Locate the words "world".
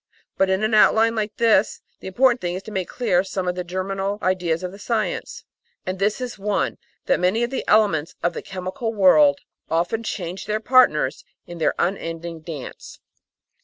8.95-9.41